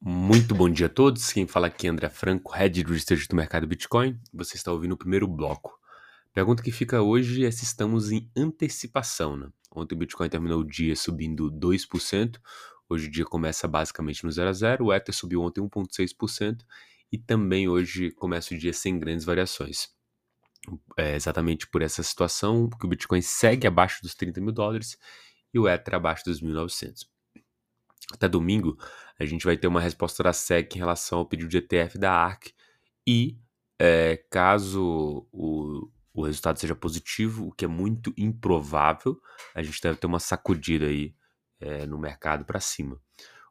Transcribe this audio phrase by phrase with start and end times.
[0.00, 1.32] Muito bom dia a todos.
[1.32, 4.16] Quem fala aqui é André Franco, Head Research do mercado Bitcoin.
[4.32, 5.76] Você está ouvindo o primeiro bloco.
[6.32, 9.36] Pergunta que fica hoje é se estamos em antecipação.
[9.36, 9.48] Né?
[9.74, 12.40] Ontem o Bitcoin terminou o dia subindo 2%.
[12.88, 14.84] Hoje o dia começa basicamente no 0 a 0.
[14.84, 16.60] O Ether subiu ontem 1,6%
[17.10, 19.88] e também hoje começa o dia sem grandes variações.
[20.96, 24.96] É exatamente por essa situação que o Bitcoin segue abaixo dos 30 mil dólares
[25.52, 27.17] e o Ether abaixo dos 1.900.
[28.12, 28.78] Até domingo,
[29.18, 32.12] a gente vai ter uma resposta da SEC em relação ao pedido de ETF da
[32.12, 32.52] ARC
[33.06, 33.38] e
[33.78, 39.20] é, caso o, o resultado seja positivo, o que é muito improvável,
[39.54, 41.14] a gente deve ter uma sacudida aí
[41.60, 43.00] é, no mercado para cima.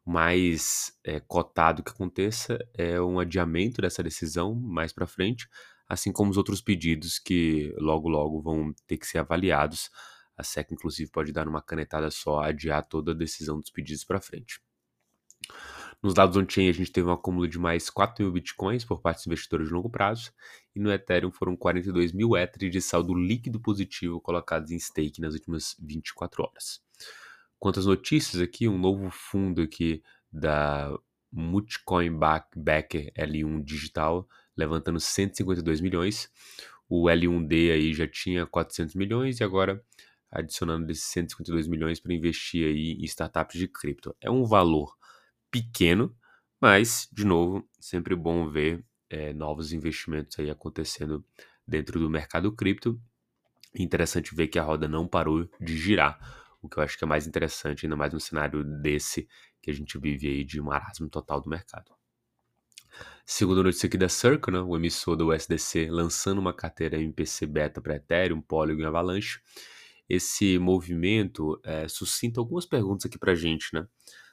[0.06, 5.48] O mais é, cotado que aconteça é um adiamento dessa decisão mais para frente,
[5.88, 9.90] assim como os outros pedidos que logo logo vão ter que ser avaliados.
[10.38, 14.22] A SEC, inclusive, pode dar uma canetada só, adiar toda a decisão dos pedidos para
[14.22, 14.62] frente.
[16.02, 19.18] Nos dados on-chain, a gente teve um acúmulo de mais 4 mil bitcoins por parte
[19.18, 20.32] dos investidores de longo prazo,
[20.76, 25.34] e no Ethereum foram 42 mil Ether de saldo líquido positivo colocados em stake nas
[25.34, 26.82] últimas 24 horas.
[27.58, 30.96] Quanto às notícias aqui, um novo fundo aqui da
[31.32, 32.12] Multicoin
[32.56, 36.30] Backer L1 Digital, levantando 152 milhões.
[36.88, 39.84] O L1D aí já tinha 400 milhões e agora
[40.38, 44.16] adicionando esses 152 milhões para investir aí em startups de cripto.
[44.22, 44.96] É um valor
[45.50, 46.16] pequeno,
[46.62, 51.26] mas, de novo, sempre bom ver é, novos investimentos aí acontecendo
[51.68, 53.00] dentro do mercado cripto.
[53.76, 56.20] Interessante ver que a roda não parou de girar,
[56.62, 59.28] o que eu acho que é mais interessante, ainda mais no cenário desse
[59.62, 61.92] que a gente vive aí de marasmo total do mercado.
[63.26, 67.82] Segunda notícia aqui da Circle, né, o emissor do USDC lançando uma carteira MPC Beta
[67.82, 69.40] para Ethereum, Polygon e Avalanche.
[70.10, 73.86] Esse movimento é, suscita algumas perguntas aqui para gente, né?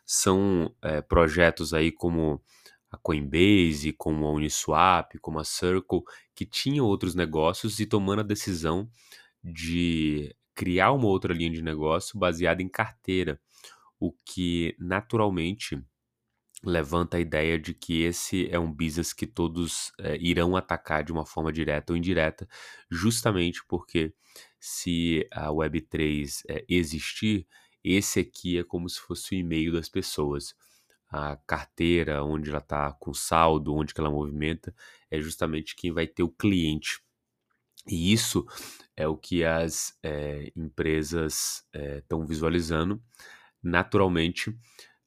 [0.04, 2.42] são é, projetos aí como
[2.90, 6.02] a Coinbase, como a Uniswap, como a Circle,
[6.34, 8.88] que tinham outros negócios e tomando a decisão
[9.42, 13.40] de criar uma outra linha de negócio baseada em carteira,
[13.98, 15.82] o que naturalmente
[16.62, 21.12] levanta a ideia de que esse é um business que todos é, irão atacar de
[21.12, 22.48] uma forma direta ou indireta,
[22.90, 24.14] justamente porque
[24.66, 27.46] se a Web3 é, existir,
[27.84, 30.54] esse aqui é como se fosse o e-mail das pessoas.
[31.06, 34.74] A carteira, onde ela está com saldo, onde que ela movimenta,
[35.10, 36.98] é justamente quem vai ter o cliente.
[37.86, 38.46] E isso
[38.96, 41.62] é o que as é, empresas
[42.00, 43.02] estão é, visualizando.
[43.62, 44.56] Naturalmente,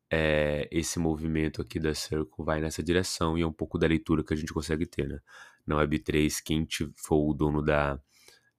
[0.07, 4.23] é, esse movimento aqui da Circle vai nessa direção e é um pouco da leitura
[4.23, 5.07] que a gente consegue ter.
[5.07, 5.19] Né?
[5.65, 7.99] Na Web3, quem for o dono da,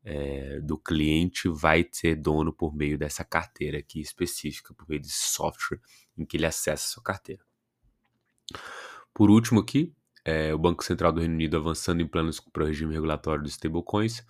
[0.08, 5.28] é, do cliente vai ser dono por meio dessa carteira aqui específica, por meio desse
[5.34, 5.80] software
[6.16, 7.42] em que ele acessa a sua carteira.
[9.12, 12.66] Por último aqui, é, o Banco Central do Reino Unido avançando em planos para o
[12.66, 14.24] regime regulatório dos stablecoins.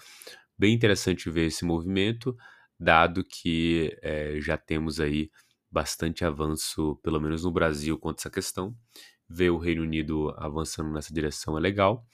[0.59, 2.37] Bem interessante ver esse movimento,
[2.79, 5.31] dado que é, já temos aí
[5.71, 8.77] bastante avanço, pelo menos no Brasil, quanto a essa questão.
[9.29, 12.05] Ver o Reino Unido avançando nessa direção é legal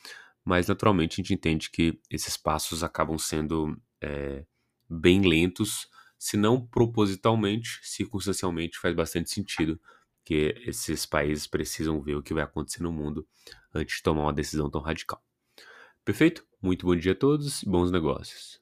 [0.44, 4.44] mas naturalmente a gente entende que esses passos acabam sendo é,
[4.88, 5.88] bem lentos,
[6.18, 9.80] se não propositalmente, circunstancialmente faz bastante sentido
[10.24, 13.26] que esses países precisam ver o que vai acontecer no mundo
[13.74, 15.22] antes de tomar uma decisão tão radical.
[16.04, 16.46] Perfeito?
[16.60, 18.52] Muito bom dia a todos e bons negócios.